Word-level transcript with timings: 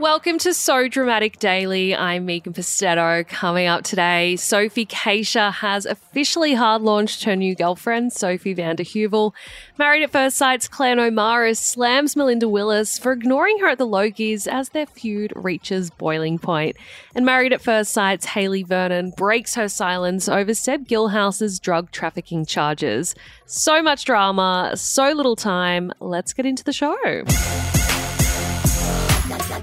Welcome 0.00 0.38
to 0.38 0.54
So 0.54 0.88
Dramatic 0.88 1.38
Daily. 1.38 1.94
I'm 1.94 2.24
Megan 2.24 2.54
Pustetto. 2.54 3.28
Coming 3.28 3.66
up 3.66 3.84
today, 3.84 4.34
Sophie 4.36 4.86
Cachia 4.86 5.52
has 5.52 5.84
officially 5.84 6.54
hard 6.54 6.80
launched 6.80 7.24
her 7.24 7.36
new 7.36 7.54
girlfriend, 7.54 8.14
Sophie 8.14 8.54
Van 8.54 8.76
De 8.76 8.82
Heuvel. 8.82 9.34
Married 9.76 10.02
at 10.02 10.10
First 10.10 10.38
Sight's 10.38 10.68
Claire 10.68 10.96
Nomarhas 10.96 11.58
slams 11.58 12.16
Melinda 12.16 12.48
Willis 12.48 12.98
for 12.98 13.12
ignoring 13.12 13.58
her 13.58 13.68
at 13.68 13.76
the 13.76 13.86
Logies 13.86 14.46
as 14.46 14.70
their 14.70 14.86
feud 14.86 15.34
reaches 15.36 15.90
boiling 15.90 16.38
point. 16.38 16.78
And 17.14 17.26
Married 17.26 17.52
at 17.52 17.60
First 17.60 17.92
Sight's 17.92 18.24
Hayley 18.24 18.62
Vernon 18.62 19.12
breaks 19.18 19.54
her 19.56 19.68
silence 19.68 20.30
over 20.30 20.54
Seb 20.54 20.88
Guilhas' 20.88 21.60
drug 21.60 21.90
trafficking 21.90 22.46
charges. 22.46 23.14
So 23.44 23.82
much 23.82 24.06
drama, 24.06 24.72
so 24.76 25.12
little 25.12 25.36
time. 25.36 25.92
Let's 26.00 26.32
get 26.32 26.46
into 26.46 26.64
the 26.64 26.72
show. 26.72 26.96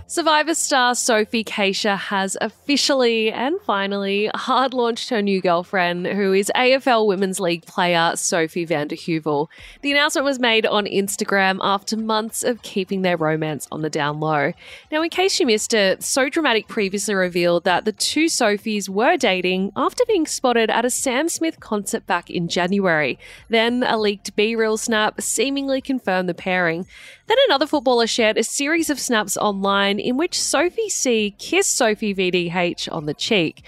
Survivor 0.10 0.56
star 0.56 0.96
Sophie 0.96 1.44
Cachia 1.44 1.98
has 1.98 2.38
officially 2.40 3.30
and 3.30 3.60
finally 3.66 4.32
hard 4.34 4.74
launched 4.74 5.10
her 5.10 5.22
new 5.22 5.42
girlfriend, 5.42 6.08
who 6.08 6.32
is 6.32 6.50
AFL 6.56 7.06
Women's 7.06 7.42
League 7.42 7.66
player 7.66 8.14
Sophie 8.16 8.64
Van 8.64 8.88
De 8.88 8.96
Heuvel. 8.96 9.48
The 9.82 9.92
announcement 9.92 10.24
was 10.24 10.40
made 10.40 10.66
on 10.66 10.86
Instagram 10.86 11.60
after 11.62 11.98
months 11.98 12.42
of 12.42 12.62
keeping 12.62 13.02
their 13.02 13.18
romance 13.18 13.68
on 13.70 13.82
the 13.82 13.90
down 13.90 14.22
low. 14.22 14.54
Now, 14.94 15.02
in 15.02 15.10
case 15.10 15.42
you 15.42 15.46
missed 15.46 15.74
it, 15.74 16.02
So 16.02 16.30
Dramatic 16.30 16.70
previously 16.70 17.14
revealed 17.14 17.66
that 17.66 17.84
the 17.84 17.92
two 17.92 18.28
Sophies 18.28 18.88
were 18.88 19.18
dating 19.18 19.74
after 19.76 20.06
being 20.08 20.26
spotted 20.26 20.70
at 20.70 20.86
a 20.86 20.90
Sam 20.90 21.28
Smith 21.28 21.60
concert 21.60 22.08
back 22.08 22.30
in 22.30 22.48
January. 22.48 23.20
Then 23.50 23.84
a 23.84 23.98
leaked 23.98 24.38
BeReal 24.38 24.80
snap 24.80 25.20
seemingly 25.20 25.82
confirmed 25.82 26.30
the 26.30 26.34
pairing. 26.34 26.88
Then 27.28 27.38
another 27.48 27.68
footballer 27.68 28.08
shared 28.08 28.38
a 28.38 28.44
series 28.44 28.90
of 28.90 29.00
snaps 29.00 29.36
online 29.38 30.00
in 30.00 30.16
which 30.18 30.40
Sophie 30.40 30.90
C 30.90 31.36
kissed 31.38 31.76
Sophie 31.76 32.16
VDH 32.16 32.92
on 32.92 33.06
the 33.06 33.14
cheek. 33.14 33.64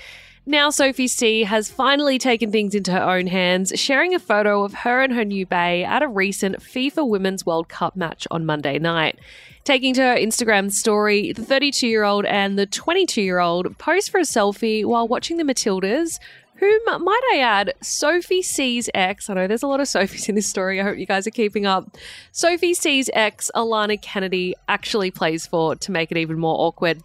Now, 0.46 0.70
Sophie 0.70 1.08
C 1.08 1.44
has 1.44 1.70
finally 1.70 2.18
taken 2.18 2.52
things 2.52 2.74
into 2.74 2.92
her 2.92 3.04
own 3.04 3.28
hands, 3.28 3.74
sharing 3.76 4.16
a 4.16 4.20
photo 4.20 4.64
of 4.64 4.74
her 4.74 5.02
and 5.02 5.14
her 5.14 5.26
new 5.26 5.46
bae 5.46 5.82
at 5.82 6.02
a 6.02 6.08
recent 6.08 6.60
FIFA 6.60 7.08
Women's 7.08 7.46
World 7.46 7.70
Cup 7.70 7.96
match 7.96 8.26
on 8.32 8.46
Monday 8.46 8.80
night. 8.80 9.20
Taking 9.66 9.94
to 9.96 10.02
her 10.02 10.16
Instagram 10.16 10.72
story, 10.72 11.34
the 11.34 11.44
32 11.44 11.88
year 11.88 12.04
old 12.04 12.26
and 12.26 12.58
the 12.58 12.66
22 12.66 13.22
year 13.22 13.40
old 13.40 13.78
pose 13.78 14.08
for 14.08 14.20
a 14.20 14.24
selfie 14.24 14.84
while 14.86 15.08
watching 15.08 15.38
the 15.38 15.44
Matildas, 15.44 16.18
whom, 16.60 17.04
might 17.04 17.22
I 17.34 17.40
add, 17.40 17.74
Sophie 17.82 18.42
C's 18.42 18.90
ex, 18.94 19.30
I 19.30 19.34
know 19.34 19.48
there's 19.48 19.64
a 19.64 19.68
lot 19.68 19.80
of 19.80 19.88
Sophies 19.88 20.28
in 20.30 20.36
this 20.36 20.50
story, 20.50 20.80
I 20.80 20.84
hope 20.84 20.98
you 20.98 21.06
guys 21.06 21.26
are 21.26 21.32
keeping 21.32 21.66
up. 21.66 21.98
Sophie 22.32 22.74
C's 22.74 23.10
ex, 23.14 23.50
Alana 23.56 24.02
Kennedy, 24.02 24.56
actually 24.68 25.12
plays 25.12 25.48
for 25.48 25.76
to 25.76 25.92
make 25.92 26.12
it 26.12 26.18
even 26.18 26.38
more 26.38 26.56
awkward, 26.60 27.02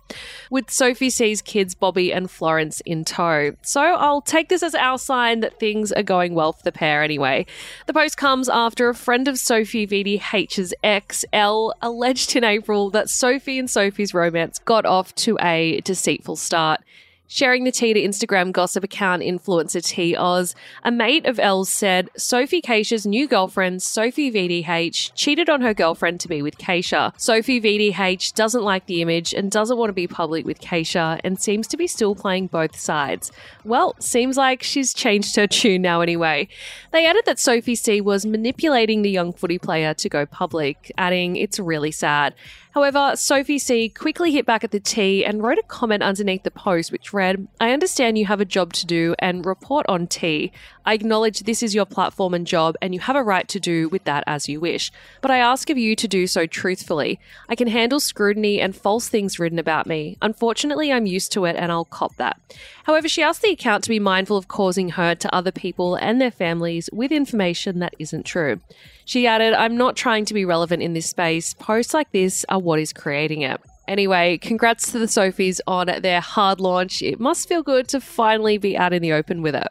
with 0.51 0.71
Sophie 0.71 1.11
C's 1.11 1.41
kids, 1.41 1.75
Bobby 1.75 2.13
and 2.13 2.31
Florence, 2.31 2.81
in 2.83 3.05
tow. 3.05 3.53
So 3.63 3.81
I'll 3.81 4.23
take 4.23 4.49
this 4.49 4.63
as 4.63 4.75
our 4.75 4.99
sign 4.99 5.41
that 5.41 5.59
things 5.59 5.93
are 5.93 6.03
going 6.03 6.35
well 6.35 6.53
for 6.53 6.63
the 6.63 6.73
pair 6.73 7.03
anyway. 7.03 7.47
The 7.87 7.93
post 7.93 8.17
comes 8.17 8.49
after 8.49 8.89
a 8.89 8.95
friend 8.95 9.29
of 9.29 9.39
Sophie 9.39 9.87
VDH's 9.87 10.75
ex, 10.83 11.25
Elle, 11.33 11.75
alleged 11.81 12.35
in 12.37 12.45
April 12.45 12.91
that 12.91 13.09
Sophie 13.09 13.59
and 13.59 13.71
Sophie's 13.71 14.15
romance 14.15 14.59
got 14.59 14.85
off 14.85 15.15
to 15.17 15.39
a 15.41 15.81
deceitful 15.83 16.37
start. 16.37 16.81
Sharing 17.27 17.65
the 17.65 17.73
tea 17.73 17.95
to 17.95 18.01
Instagram 18.01 18.53
gossip 18.53 18.85
account 18.85 19.23
influencer 19.23 19.83
T 19.83 20.15
Oz, 20.15 20.55
a 20.83 20.93
mate 20.93 21.25
of 21.25 21.41
Elle's 21.41 21.71
said 21.71 22.11
Sophie 22.19 22.61
Cachia's 22.61 23.07
new 23.07 23.27
girlfriend, 23.27 23.83
Sophie 23.83 24.31
VDH, 24.31 25.13
cheated 25.15 25.49
on 25.49 25.63
her 25.63 25.73
girlfriend 25.73 26.21
to 26.21 26.29
be 26.29 26.43
with 26.43 26.59
Cachia. 26.59 27.19
Sophie 27.19 27.63
VDH 27.63 28.35
doesn't 28.35 28.63
like 28.63 28.85
the 28.85 29.01
image 29.01 29.33
and 29.33 29.51
doesn't 29.51 29.79
want 29.79 29.89
to 29.89 29.95
be 29.95 30.07
public 30.07 30.45
with 30.45 30.61
Cachia 30.61 31.19
and 31.25 31.41
seems 31.41 31.67
to 31.69 31.79
be 31.79 31.87
still 31.87 32.15
playing 32.15 32.49
both 32.49 32.79
sides. 32.79 33.33
Well, 33.65 33.97
seems 33.99 34.37
like 34.37 34.63
she's 34.63 34.93
changed 34.93 35.35
her 35.37 35.47
tune 35.47 35.81
now 35.81 36.03
anyway. 36.03 36.49
They 36.93 37.07
added 37.07 37.25
that 37.25 37.39
Sophie 37.39 37.75
C 37.75 38.03
was 38.03 38.27
manipulating 38.27 39.01
the 39.01 39.11
young 39.11 39.33
footy 39.33 39.59
player 39.59 39.95
to 39.95 40.09
go 40.11 40.27
public, 40.27 40.93
adding, 40.99 41.37
It's 41.37 41.59
really 41.59 41.91
sad. 41.91 42.35
However, 42.75 43.13
Sophie 43.15 43.61
C 43.61 43.89
quickly 43.89 44.33
hit 44.33 44.47
back 44.47 44.65
at 44.65 44.73
the 44.73 44.81
T 44.81 45.25
and 45.25 45.41
wrote 45.41 45.59
a 45.59 45.63
comment 45.63 46.03
underneath 46.03 46.43
the 46.43 46.51
post 46.51 46.91
which 46.91 47.13
read, 47.13 47.47
I 47.61 47.71
understand 47.71 48.19
you 48.19 48.27
have 48.27 48.41
a 48.41 48.45
job 48.45 48.73
to 48.73 48.85
do 48.85 49.15
and 49.21 49.47
report 49.47 49.87
on 49.89 50.09
T. 50.09 50.51
I 50.85 50.95
acknowledge 50.95 51.45
this 51.45 51.63
is 51.63 51.73
your 51.73 51.87
platform 51.87 52.35
and 52.35 52.45
job 52.45 52.75
and 52.83 52.93
you 52.93 52.99
have 52.99 53.15
a 53.15 53.23
right 53.23 53.47
to 53.47 53.61
do 53.61 53.89
with 53.91 54.03
that 54.05 54.25
as 54.27 54.49
you 54.49 54.59
wish. 54.59 54.91
But 55.21 55.31
I 55.31 55.39
ask 55.39 55.71
of 55.71 55.79
you 55.79 55.95
to 55.95 56.09
do 56.09 56.27
so 56.27 56.47
truthfully. 56.47 57.21
I 57.49 57.55
can 57.55 57.69
handle 57.69 58.01
scrutiny 58.01 58.61
and 58.61 58.75
false 58.75 59.09
things 59.09 59.39
written 59.39 59.61
about 59.61 59.87
me. 59.87 60.19
Unfortunately, 60.21 60.93
I'm 60.93 61.07
used 61.07 61.31
to 61.35 61.45
it 61.45 61.55
and 61.55 61.71
I'll 61.71 61.85
cop 61.85 62.17
that. 62.17 62.41
However, 62.83 63.09
she 63.09 63.23
asked 63.23 63.43
the 63.43 63.53
account 63.53 63.85
to 63.85 63.91
be 63.91 64.01
mindful 64.01 64.37
of 64.37 64.49
causing 64.49 64.91
hurt 64.91 65.21
to 65.21 65.35
other 65.35 65.53
people 65.53 65.95
and 65.95 66.21
their 66.21 66.33
families 66.33 66.91
with 66.93 67.13
information 67.13 67.79
that 67.79 67.95
isn't 68.01 68.27
true. 68.27 68.61
She 69.07 69.27
added, 69.27 69.53
I'm 69.53 69.77
not 69.77 69.97
trying 69.97 70.25
to 70.27 70.35
be 70.35 70.45
relevant 70.45 70.83
in 70.83 70.95
this 70.95 71.09
space. 71.09 71.55
Posts 71.55 71.93
like 71.93 72.11
this 72.11 72.45
are 72.49 72.59
what 72.65 72.81
is 72.81 72.93
creating 72.93 73.43
it. 73.43 73.61
Anyway, 73.87 74.39
congrats 74.39 74.91
to 74.93 74.99
the 74.99 75.07
Sophies 75.07 75.61
on 75.67 75.87
their 76.01 76.21
hard 76.21 76.59
launch. 76.59 77.03
It 77.03 77.21
must 77.21 77.47
feel 77.49 77.63
good 77.63 77.87
to 77.89 78.01
finally 78.01 78.57
be 78.57 78.77
out 78.77 78.93
in 78.95 79.03
the 79.03 79.13
open 79.13 79.43
with 79.43 79.55
it. 79.55 79.69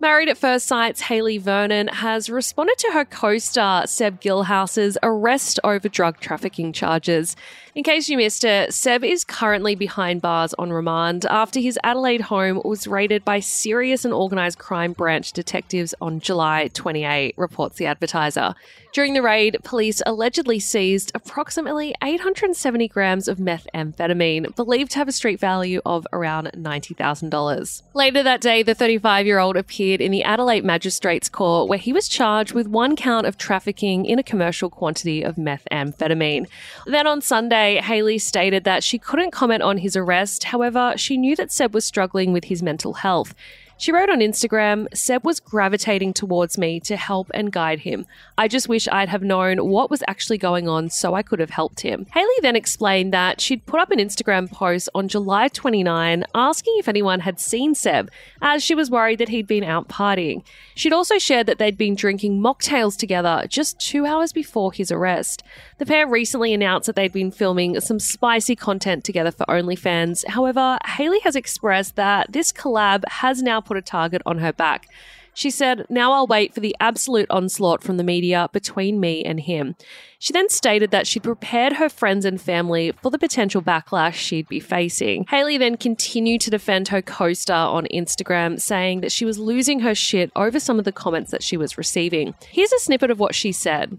Married 0.00 0.28
at 0.28 0.36
First 0.36 0.66
Sight's 0.66 1.00
Hayley 1.02 1.38
Vernon 1.38 1.86
has 1.86 2.28
responded 2.28 2.76
to 2.78 2.90
her 2.92 3.04
co 3.04 3.38
star 3.38 3.86
Seb 3.86 4.20
Guilhas' 4.20 4.96
arrest 5.00 5.60
over 5.62 5.88
drug 5.88 6.18
trafficking 6.18 6.72
charges. 6.72 7.36
In 7.74 7.84
case 7.84 8.10
you 8.10 8.18
missed 8.18 8.44
it, 8.44 8.74
Seb 8.74 9.02
is 9.02 9.24
currently 9.24 9.74
behind 9.74 10.20
bars 10.20 10.52
on 10.58 10.74
remand 10.74 11.24
after 11.24 11.58
his 11.58 11.78
Adelaide 11.82 12.20
home 12.20 12.60
was 12.66 12.86
raided 12.86 13.24
by 13.24 13.40
serious 13.40 14.04
and 14.04 14.12
organised 14.12 14.58
crime 14.58 14.92
branch 14.92 15.32
detectives 15.32 15.94
on 15.98 16.20
July 16.20 16.68
28, 16.74 17.32
reports 17.38 17.78
the 17.78 17.86
advertiser. 17.86 18.54
During 18.92 19.14
the 19.14 19.22
raid, 19.22 19.56
police 19.64 20.02
allegedly 20.04 20.58
seized 20.58 21.12
approximately 21.14 21.94
870 22.02 22.88
grams 22.88 23.26
of 23.26 23.38
methamphetamine, 23.38 24.54
believed 24.54 24.90
to 24.90 24.98
have 24.98 25.08
a 25.08 25.12
street 25.12 25.40
value 25.40 25.80
of 25.86 26.06
around 26.12 26.50
$90,000. 26.52 27.82
Later 27.94 28.22
that 28.22 28.42
day, 28.42 28.62
the 28.62 28.74
35 28.74 29.24
year 29.24 29.38
old 29.38 29.56
appeared 29.56 30.02
in 30.02 30.12
the 30.12 30.22
Adelaide 30.24 30.62
Magistrates 30.62 31.30
Court 31.30 31.70
where 31.70 31.78
he 31.78 31.94
was 31.94 32.06
charged 32.06 32.52
with 32.52 32.66
one 32.66 32.94
count 32.94 33.26
of 33.26 33.38
trafficking 33.38 34.04
in 34.04 34.18
a 34.18 34.22
commercial 34.22 34.68
quantity 34.68 35.22
of 35.22 35.36
methamphetamine. 35.36 36.46
Then 36.84 37.06
on 37.06 37.22
Sunday, 37.22 37.61
Hayley 37.62 38.18
stated 38.18 38.64
that 38.64 38.84
she 38.84 38.98
couldn't 38.98 39.30
comment 39.30 39.62
on 39.62 39.78
his 39.78 39.96
arrest. 39.96 40.44
However, 40.44 40.94
she 40.96 41.16
knew 41.16 41.36
that 41.36 41.52
Seb 41.52 41.74
was 41.74 41.84
struggling 41.84 42.32
with 42.32 42.44
his 42.44 42.62
mental 42.62 42.94
health. 42.94 43.34
She 43.82 43.90
wrote 43.90 44.10
on 44.10 44.20
Instagram, 44.20 44.86
Seb 44.96 45.24
was 45.24 45.40
gravitating 45.40 46.12
towards 46.12 46.56
me 46.56 46.78
to 46.78 46.96
help 46.96 47.32
and 47.34 47.50
guide 47.50 47.80
him. 47.80 48.06
I 48.38 48.46
just 48.46 48.68
wish 48.68 48.86
I'd 48.86 49.08
have 49.08 49.24
known 49.24 49.58
what 49.58 49.90
was 49.90 50.04
actually 50.06 50.38
going 50.38 50.68
on 50.68 50.88
so 50.88 51.14
I 51.14 51.24
could 51.24 51.40
have 51.40 51.50
helped 51.50 51.80
him. 51.80 52.06
Hayley 52.14 52.28
then 52.42 52.54
explained 52.54 53.12
that 53.12 53.40
she'd 53.40 53.66
put 53.66 53.80
up 53.80 53.90
an 53.90 53.98
Instagram 53.98 54.48
post 54.48 54.88
on 54.94 55.08
July 55.08 55.48
29 55.48 56.22
asking 56.32 56.74
if 56.76 56.86
anyone 56.86 57.18
had 57.18 57.40
seen 57.40 57.74
Seb, 57.74 58.08
as 58.40 58.62
she 58.62 58.76
was 58.76 58.88
worried 58.88 59.18
that 59.18 59.30
he'd 59.30 59.48
been 59.48 59.64
out 59.64 59.88
partying. 59.88 60.44
She'd 60.76 60.92
also 60.92 61.18
shared 61.18 61.48
that 61.48 61.58
they'd 61.58 61.76
been 61.76 61.96
drinking 61.96 62.40
mocktails 62.40 62.96
together 62.96 63.46
just 63.48 63.80
two 63.80 64.06
hours 64.06 64.32
before 64.32 64.72
his 64.72 64.92
arrest. 64.92 65.42
The 65.78 65.86
pair 65.86 66.06
recently 66.06 66.54
announced 66.54 66.86
that 66.86 66.94
they'd 66.94 67.12
been 67.12 67.32
filming 67.32 67.80
some 67.80 67.98
spicy 67.98 68.54
content 68.54 69.02
together 69.02 69.32
for 69.32 69.44
OnlyFans. 69.46 70.24
However, 70.28 70.78
Hayley 70.86 71.18
has 71.24 71.34
expressed 71.34 71.96
that 71.96 72.30
this 72.30 72.52
collab 72.52 73.02
has 73.08 73.42
now 73.42 73.60
put 73.60 73.71
a 73.76 73.82
target 73.82 74.22
on 74.26 74.38
her 74.38 74.52
back. 74.52 74.88
She 75.34 75.50
said, 75.50 75.86
Now 75.88 76.12
I'll 76.12 76.26
wait 76.26 76.54
for 76.54 76.60
the 76.60 76.76
absolute 76.78 77.30
onslaught 77.30 77.82
from 77.82 77.96
the 77.96 78.04
media 78.04 78.48
between 78.52 79.00
me 79.00 79.24
and 79.24 79.40
him. 79.40 79.76
She 80.18 80.32
then 80.32 80.48
stated 80.50 80.90
that 80.90 81.06
she'd 81.06 81.22
prepared 81.22 81.74
her 81.74 81.88
friends 81.88 82.24
and 82.24 82.40
family 82.40 82.92
for 83.02 83.10
the 83.10 83.18
potential 83.18 83.62
backlash 83.62 84.14
she'd 84.14 84.48
be 84.48 84.60
facing. 84.60 85.24
Hayley 85.30 85.56
then 85.56 85.76
continued 85.76 86.42
to 86.42 86.50
defend 86.50 86.88
her 86.88 87.00
co 87.00 87.32
star 87.32 87.74
on 87.74 87.86
Instagram, 87.92 88.60
saying 88.60 89.00
that 89.00 89.12
she 89.12 89.24
was 89.24 89.38
losing 89.38 89.80
her 89.80 89.94
shit 89.94 90.30
over 90.36 90.60
some 90.60 90.78
of 90.78 90.84
the 90.84 90.92
comments 90.92 91.30
that 91.30 91.42
she 91.42 91.56
was 91.56 91.78
receiving. 91.78 92.34
Here's 92.50 92.72
a 92.72 92.78
snippet 92.78 93.10
of 93.10 93.18
what 93.18 93.34
she 93.34 93.52
said. 93.52 93.98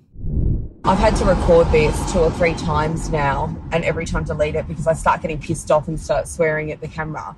I've 0.86 1.00
had 1.00 1.16
to 1.16 1.26
record 1.26 1.72
this 1.72 2.12
two 2.12 2.20
or 2.20 2.32
three 2.32 2.56
times 2.56 3.10
now, 3.10 3.56
and 3.72 3.84
every 3.86 4.06
time 4.06 4.26
delete 4.26 4.56
it 4.56 4.68
because 4.68 4.86
I 4.86 4.94
start 4.94 5.22
getting 5.22 5.40
pissed 5.40 5.72
off 5.72 5.88
and 5.88 6.00
start 6.00 6.28
swearing 6.28 6.72
at 6.72 6.82
the 6.82 6.90
camera. 6.90 7.36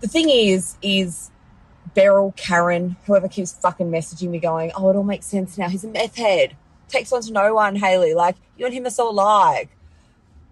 The 0.00 0.08
thing 0.08 0.28
is, 0.28 0.76
is 0.82 1.30
Beryl, 1.94 2.34
Karen, 2.36 2.96
whoever 3.06 3.28
keeps 3.28 3.52
fucking 3.52 3.90
messaging 3.90 4.28
me 4.28 4.38
going, 4.38 4.72
oh, 4.76 4.90
it 4.90 4.96
all 4.96 5.02
makes 5.02 5.26
sense 5.26 5.56
now. 5.56 5.68
He's 5.68 5.84
a 5.84 5.88
meth 5.88 6.16
head. 6.16 6.56
Takes 6.88 7.12
on 7.12 7.22
to 7.22 7.32
no 7.32 7.54
one, 7.54 7.76
Hayley. 7.76 8.14
Like, 8.14 8.36
you 8.56 8.66
and 8.66 8.74
him 8.74 8.86
are 8.86 8.90
so 8.90 9.10
alike. 9.10 9.70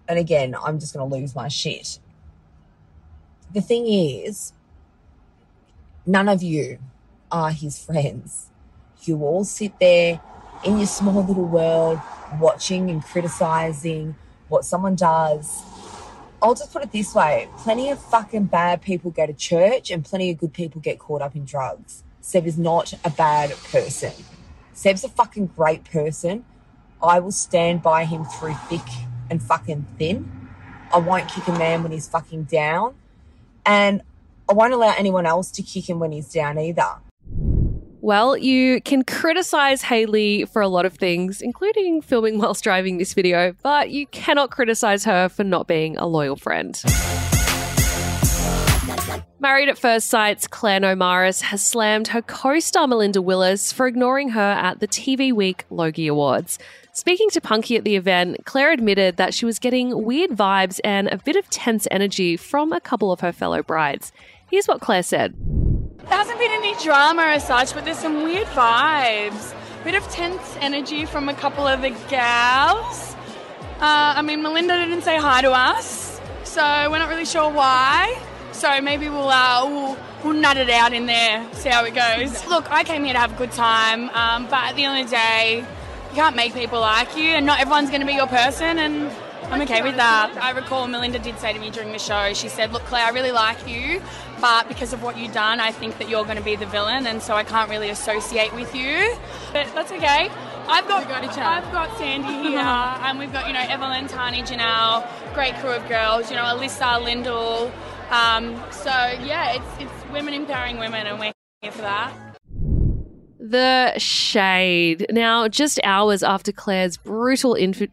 And 0.07 0.19
again, 0.19 0.55
I'm 0.63 0.79
just 0.79 0.93
going 0.93 1.09
to 1.09 1.15
lose 1.15 1.35
my 1.35 1.47
shit. 1.47 1.99
The 3.53 3.61
thing 3.61 3.87
is, 3.87 4.53
none 6.05 6.27
of 6.27 6.43
you 6.43 6.79
are 7.31 7.51
his 7.51 7.77
friends. 7.77 8.49
You 9.03 9.23
all 9.23 9.43
sit 9.43 9.79
there 9.79 10.19
in 10.63 10.77
your 10.77 10.87
small 10.87 11.23
little 11.23 11.45
world 11.45 11.99
watching 12.39 12.89
and 12.89 13.03
criticizing 13.03 14.15
what 14.47 14.65
someone 14.65 14.95
does. 14.95 15.61
I'll 16.41 16.55
just 16.55 16.71
put 16.71 16.83
it 16.83 16.91
this 16.91 17.15
way 17.15 17.49
plenty 17.57 17.89
of 17.89 17.99
fucking 17.99 18.45
bad 18.45 18.81
people 18.81 19.11
go 19.11 19.25
to 19.25 19.33
church 19.33 19.89
and 19.91 20.03
plenty 20.03 20.31
of 20.31 20.37
good 20.37 20.53
people 20.53 20.81
get 20.81 20.99
caught 20.99 21.21
up 21.21 21.35
in 21.35 21.45
drugs. 21.45 22.03
Seb 22.21 22.47
is 22.47 22.57
not 22.57 22.93
a 23.03 23.09
bad 23.09 23.51
person. 23.71 24.11
Seb's 24.73 25.03
a 25.03 25.09
fucking 25.09 25.47
great 25.55 25.83
person. 25.85 26.43
I 27.01 27.19
will 27.19 27.31
stand 27.31 27.81
by 27.81 28.05
him 28.05 28.25
through 28.25 28.55
thick 28.67 28.81
and 29.29 29.41
fucking 29.41 29.85
thin. 29.97 30.49
I 30.93 30.97
won't 30.97 31.29
kick 31.29 31.47
a 31.47 31.57
man 31.57 31.83
when 31.83 31.91
he's 31.91 32.07
fucking 32.07 32.45
down. 32.45 32.95
And 33.65 34.01
I 34.49 34.53
won't 34.53 34.73
allow 34.73 34.93
anyone 34.97 35.25
else 35.25 35.51
to 35.51 35.61
kick 35.61 35.89
him 35.89 35.99
when 35.99 36.11
he's 36.11 36.31
down 36.31 36.59
either. 36.59 36.95
Well, 38.05 38.37
you 38.37 38.81
can 38.81 39.03
criticize 39.03 39.81
Hayley 39.81 40.45
for 40.45 40.61
a 40.61 40.67
lot 40.67 40.85
of 40.85 40.93
things, 40.93 41.41
including 41.41 42.03
filming 42.03 42.37
whilst 42.37 42.63
driving 42.63 42.99
this 42.99 43.15
video, 43.15 43.55
but 43.63 43.89
you 43.89 44.05
cannot 44.05 44.51
criticize 44.51 45.05
her 45.05 45.27
for 45.27 45.43
not 45.43 45.65
being 45.65 45.97
a 45.97 46.05
loyal 46.05 46.35
friend. 46.35 46.79
Married 49.39 49.69
at 49.69 49.79
First 49.79 50.09
Sight's 50.09 50.45
Claire 50.45 50.81
Nomarhas 50.81 51.41
has 51.41 51.65
slammed 51.65 52.09
her 52.09 52.21
co 52.21 52.59
star 52.59 52.85
Melinda 52.85 53.23
Willis 53.23 53.71
for 53.71 53.87
ignoring 53.87 54.29
her 54.29 54.51
at 54.51 54.81
the 54.81 54.87
TV 54.87 55.33
Week 55.33 55.65
Logie 55.71 56.05
Awards. 56.05 56.59
Speaking 56.93 57.31
to 57.31 57.41
Punkee 57.41 57.75
at 57.75 57.85
the 57.85 57.95
event, 57.95 58.45
Claire 58.45 58.71
admitted 58.71 59.17
that 59.17 59.33
she 59.33 59.47
was 59.47 59.57
getting 59.57 60.03
weird 60.03 60.29
vibes 60.29 60.79
and 60.83 61.07
a 61.07 61.17
bit 61.17 61.35
of 61.35 61.49
tense 61.49 61.87
energy 61.89 62.37
from 62.37 62.71
a 62.71 62.79
couple 62.79 63.11
of 63.11 63.21
her 63.21 63.31
fellow 63.31 63.63
brides. 63.63 64.11
Here's 64.51 64.67
what 64.67 64.79
Claire 64.79 65.01
said. 65.01 65.33
There 66.07 66.17
hasn't 66.17 66.37
been 66.37 66.51
any 66.51 66.75
drama 66.83 67.23
as 67.23 67.47
such, 67.47 67.73
but 67.73 67.83
there's 67.83 67.97
some 67.97 68.23
weird 68.23 68.47
vibes. 68.47 69.55
Bit 69.83 69.95
of 69.95 70.07
tense 70.09 70.55
energy 70.61 71.05
from 71.05 71.29
a 71.29 71.33
couple 71.33 71.65
of 71.65 71.81
the 71.81 71.89
gals. 72.09 73.15
Uh, 73.79 74.13
I 74.15 74.21
mean, 74.21 74.43
Melinda 74.43 74.77
didn't 74.77 75.01
say 75.01 75.17
hi 75.17 75.41
to 75.41 75.51
us, 75.51 76.21
so 76.43 76.61
we're 76.91 76.99
not 76.99 77.09
really 77.09 77.25
sure 77.25 77.51
why. 77.51 78.19
So 78.51 78.81
maybe 78.81 79.09
we'll, 79.09 79.29
uh, 79.29 79.65
we'll, 79.67 79.97
we'll 80.23 80.33
nut 80.33 80.57
it 80.57 80.69
out 80.69 80.93
in 80.93 81.07
there, 81.07 81.45
see 81.53 81.69
how 81.69 81.83
it 81.85 81.95
goes. 81.95 82.47
Look, 82.47 82.71
I 82.71 82.83
came 82.83 83.03
here 83.03 83.13
to 83.13 83.19
have 83.19 83.33
a 83.33 83.37
good 83.37 83.51
time, 83.51 84.09
um, 84.11 84.45
but 84.45 84.63
at 84.69 84.75
the 84.75 84.85
end 84.85 85.03
of 85.03 85.09
the 85.09 85.15
day, 85.15 85.57
you 85.57 86.15
can't 86.15 86.35
make 86.35 86.53
people 86.53 86.79
like 86.79 87.17
you, 87.17 87.29
and 87.29 87.45
not 87.47 87.59
everyone's 87.59 87.89
going 87.89 88.01
to 88.01 88.07
be 88.07 88.13
your 88.13 88.27
person, 88.27 88.77
and 88.77 89.11
I'm 89.51 89.61
okay 89.61 89.81
with 89.81 89.95
that. 89.95 90.35
I 90.41 90.51
recall 90.51 90.87
Melinda 90.87 91.19
did 91.19 91.37
say 91.39 91.53
to 91.53 91.59
me 91.59 91.69
during 91.69 91.91
the 91.91 91.99
show, 91.99 92.33
she 92.33 92.49
said, 92.49 92.73
Look, 92.73 92.83
Claire, 92.83 93.05
I 93.05 93.09
really 93.09 93.31
like 93.31 93.67
you, 93.67 94.01
but 94.41 94.67
because 94.67 94.91
of 94.91 95.03
what 95.03 95.17
you've 95.17 95.33
done, 95.33 95.59
I 95.59 95.71
think 95.71 95.97
that 95.99 96.09
you're 96.09 96.23
going 96.23 96.37
to 96.37 96.43
be 96.43 96.55
the 96.55 96.65
villain, 96.65 97.07
and 97.07 97.21
so 97.21 97.35
I 97.35 97.43
can't 97.43 97.69
really 97.69 97.89
associate 97.89 98.53
with 98.53 98.75
you. 98.75 99.15
But 99.53 99.67
that's 99.73 99.91
okay. 99.91 100.29
I've 100.67 100.87
got, 100.87 101.07
got 101.07 101.37
I've 101.37 101.71
got 101.71 101.95
Sandy 101.97 102.49
here, 102.49 102.59
and 102.59 103.19
we've 103.19 103.31
got, 103.31 103.47
you 103.47 103.53
know, 103.53 103.65
Evelyn, 103.67 104.07
Tahnee, 104.07 104.41
Janelle, 104.41 105.07
great 105.33 105.55
crew 105.55 105.71
of 105.71 105.87
girls, 105.87 106.29
you 106.29 106.35
know, 106.35 106.43
Alyssa, 106.43 107.01
Lyndall. 107.03 107.71
Um, 108.09 108.61
so, 108.71 108.89
yeah, 108.89 109.53
it's, 109.53 109.83
it's 109.83 110.11
women 110.11 110.33
empowering 110.33 110.77
women, 110.77 111.05
and 111.07 111.19
we're 111.19 111.31
here 111.61 111.71
for 111.71 111.81
that. 111.81 112.13
The 113.39 113.93
shade. 113.99 115.05
Now, 115.11 115.47
just 115.47 115.79
hours 115.83 116.23
after 116.23 116.51
Claire's 116.51 116.97
brutal 116.97 117.53
inf- 117.53 117.89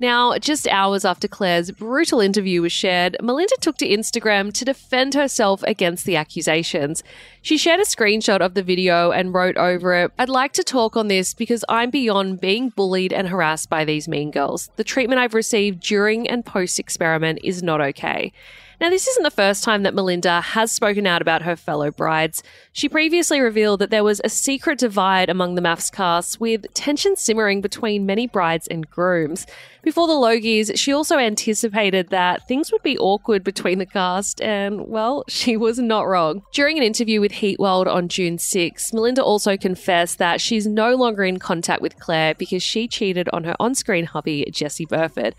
now, 0.00 0.38
just 0.38 0.66
hours 0.68 1.04
after 1.04 1.28
Claire's 1.28 1.70
brutal 1.70 2.20
interview 2.20 2.62
was 2.62 2.72
shared, 2.72 3.16
Melinda 3.22 3.54
took 3.60 3.76
to 3.78 3.88
Instagram 3.88 4.52
to 4.54 4.64
defend 4.64 5.12
herself 5.12 5.62
against 5.64 6.06
the 6.06 6.16
accusations. 6.16 7.02
She 7.42 7.58
shared 7.58 7.80
a 7.80 7.84
screenshot 7.84 8.40
of 8.40 8.54
the 8.54 8.62
video 8.62 9.10
and 9.10 9.34
wrote 9.34 9.58
over 9.58 9.94
it 9.94 10.12
I'd 10.18 10.30
like 10.30 10.52
to 10.54 10.64
talk 10.64 10.96
on 10.96 11.08
this 11.08 11.34
because 11.34 11.64
I'm 11.68 11.90
beyond 11.90 12.40
being 12.40 12.70
bullied 12.70 13.12
and 13.12 13.28
harassed 13.28 13.68
by 13.68 13.84
these 13.84 14.08
mean 14.08 14.30
girls. 14.30 14.70
The 14.76 14.84
treatment 14.84 15.20
I've 15.20 15.34
received 15.34 15.80
during 15.80 16.28
and 16.28 16.46
post 16.46 16.78
experiment 16.78 17.40
is 17.44 17.62
not 17.62 17.80
okay. 17.80 18.32
Now, 18.80 18.88
this 18.88 19.06
isn't 19.06 19.24
the 19.24 19.30
first 19.30 19.62
time 19.62 19.82
that 19.82 19.92
Melinda 19.92 20.40
has 20.40 20.72
spoken 20.72 21.06
out 21.06 21.20
about 21.20 21.42
her 21.42 21.54
fellow 21.54 21.90
brides. 21.90 22.42
She 22.72 22.88
previously 22.88 23.38
revealed 23.38 23.78
that 23.80 23.90
there 23.90 24.02
was 24.02 24.22
a 24.24 24.30
secret 24.30 24.78
divide 24.78 25.28
among 25.28 25.54
the 25.54 25.60
MAFS 25.60 25.92
cast, 25.92 26.40
with 26.40 26.64
tension 26.72 27.14
simmering 27.14 27.60
between 27.60 28.06
many 28.06 28.26
brides 28.26 28.66
and 28.68 28.88
grooms. 28.88 29.46
Before 29.82 30.06
the 30.06 30.14
Logies, 30.14 30.78
she 30.78 30.94
also 30.94 31.18
anticipated 31.18 32.08
that 32.08 32.48
things 32.48 32.72
would 32.72 32.82
be 32.82 32.96
awkward 32.96 33.44
between 33.44 33.78
the 33.78 33.84
cast, 33.84 34.40
and 34.40 34.88
well, 34.88 35.24
she 35.28 35.58
was 35.58 35.78
not 35.78 36.08
wrong. 36.08 36.40
During 36.54 36.78
an 36.78 36.82
interview 36.82 37.20
with 37.20 37.32
Heat 37.32 37.58
World 37.58 37.86
on 37.86 38.08
June 38.08 38.38
6, 38.38 38.94
Melinda 38.94 39.22
also 39.22 39.58
confessed 39.58 40.16
that 40.16 40.40
she's 40.40 40.66
no 40.66 40.94
longer 40.94 41.24
in 41.24 41.38
contact 41.38 41.82
with 41.82 41.98
Claire 41.98 42.34
because 42.34 42.62
she 42.62 42.88
cheated 42.88 43.28
on 43.30 43.44
her 43.44 43.56
on 43.60 43.74
screen 43.74 44.06
hubby, 44.06 44.46
Jesse 44.50 44.86
Burford. 44.86 45.34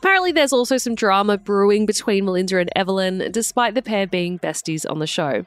Apparently, 0.00 0.32
there's 0.32 0.54
also 0.54 0.78
some 0.78 0.94
drama 0.94 1.36
brewing 1.36 1.84
between 1.84 2.24
Melinda 2.24 2.56
and 2.56 2.70
Evelyn, 2.74 3.30
despite 3.30 3.74
the 3.74 3.82
pair 3.82 4.06
being 4.06 4.38
besties 4.38 4.90
on 4.90 4.98
the 4.98 5.06
show. 5.06 5.44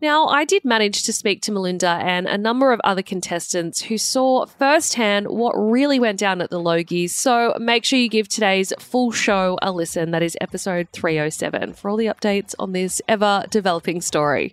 Now, 0.00 0.26
I 0.28 0.46
did 0.46 0.64
manage 0.64 1.02
to 1.02 1.12
speak 1.12 1.42
to 1.42 1.52
Melinda 1.52 2.00
and 2.00 2.26
a 2.26 2.38
number 2.38 2.72
of 2.72 2.80
other 2.82 3.02
contestants 3.02 3.82
who 3.82 3.98
saw 3.98 4.46
firsthand 4.46 5.26
what 5.28 5.52
really 5.52 6.00
went 6.00 6.18
down 6.18 6.40
at 6.40 6.48
the 6.48 6.58
Logies, 6.58 7.10
so 7.10 7.54
make 7.60 7.84
sure 7.84 7.98
you 7.98 8.08
give 8.08 8.26
today's 8.26 8.72
full 8.78 9.12
show 9.12 9.58
a 9.60 9.70
listen. 9.70 10.12
That 10.12 10.22
is 10.22 10.34
episode 10.40 10.88
307 10.92 11.74
for 11.74 11.90
all 11.90 11.98
the 11.98 12.06
updates 12.06 12.54
on 12.58 12.72
this 12.72 13.02
ever 13.06 13.44
developing 13.50 14.00
story. 14.00 14.52